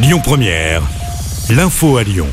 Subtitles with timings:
[0.00, 0.82] Lyon Première,
[1.50, 2.28] l'info à Lyon.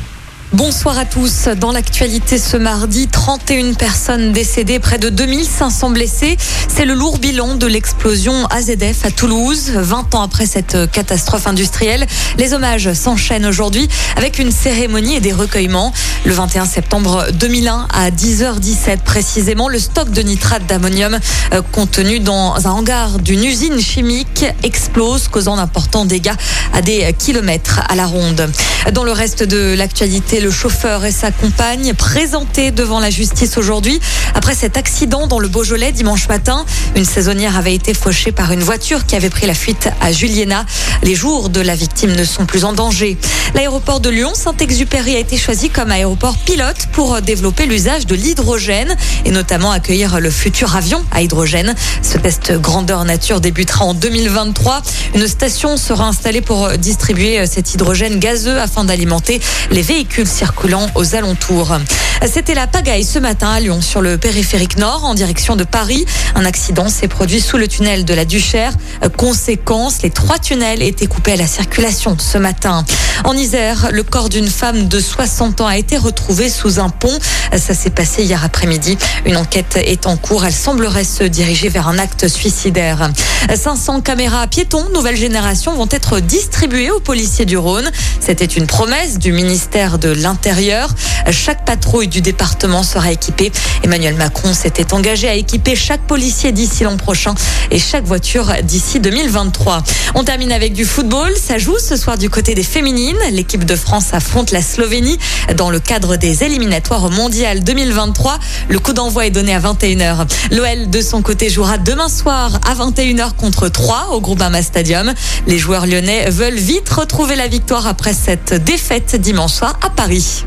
[0.52, 1.48] Bonsoir à tous.
[1.48, 6.36] Dans l'actualité ce mardi, 31 personnes décédées, près de 2500 blessés.
[6.68, 9.72] C'est le lourd bilan de l'explosion AZF à Toulouse.
[9.74, 12.06] 20 ans après cette catastrophe industrielle,
[12.38, 15.92] les hommages s'enchaînent aujourd'hui avec une cérémonie et des recueillements.
[16.24, 21.18] Le 21 septembre 2001 à 10h17 précisément, le stock de nitrate d'ammonium
[21.52, 26.34] euh, contenu dans un hangar d'une usine chimique explose, causant d'importants dégâts
[26.76, 28.50] à des kilomètres à la ronde.
[28.92, 33.98] Dans le reste de l'actualité, le chauffeur et sa compagne présentés devant la justice aujourd'hui
[34.34, 36.66] après cet accident dans le Beaujolais dimanche matin.
[36.94, 40.66] Une saisonnière avait été fauchée par une voiture qui avait pris la fuite à Juliena.
[41.02, 43.16] Les jours de la victime ne sont plus en danger.
[43.54, 48.94] L'aéroport de Lyon Saint-Exupéry a été choisi comme aéroport pilote pour développer l'usage de l'hydrogène
[49.24, 51.74] et notamment accueillir le futur avion à hydrogène.
[52.02, 54.82] Ce test grandeur nature débutera en 2023.
[55.14, 61.14] Une station sera installée pour distribuer cet hydrogène gazeux afin d'alimenter les véhicules circulant aux
[61.14, 61.76] alentours.
[62.24, 66.04] C'était la pagaille ce matin à Lyon sur le périphérique nord en direction de Paris.
[66.34, 68.72] Un accident s'est produit sous le tunnel de la Duchère.
[69.16, 72.84] Conséquence, les trois tunnels étaient coupés à la circulation ce matin.
[73.24, 77.16] En Isère, le corps d'une femme de 60 ans a été retrouvé sous un pont.
[77.56, 78.98] Ça s'est passé hier après-midi.
[79.24, 80.44] Une enquête est en cours.
[80.44, 83.10] Elle semblerait se diriger vers un acte suicidaire.
[83.54, 87.90] 500 caméras piétons nouvelle génération vont être distribuées aux policiers du Rhône.
[88.20, 90.90] C'était une promesse du ministère de l'Intérieur.
[91.30, 93.52] Chaque patrouille du département sera équipée.
[93.82, 97.34] Emmanuel Macron s'était engagé à équiper chaque policier d'ici l'an prochain
[97.70, 99.82] et chaque voiture d'ici 2023.
[100.14, 101.34] On termine avec du football.
[101.36, 103.18] Ça joue ce soir du côté des féminines.
[103.32, 105.18] L'équipe de France affronte la Slovénie
[105.58, 108.38] dans le cadre des éliminatoires au mondial 2023.
[108.70, 110.26] Le coup d'envoi est donné à 21h.
[110.52, 115.12] L'OL de son côté jouera demain soir à 21h contre 3 au Groupama Stadium.
[115.46, 120.46] Les joueurs lyonnais veulent vite retrouver la victoire après cette défaite dimanche soir à Paris.